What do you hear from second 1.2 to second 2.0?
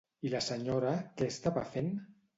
què estava fent?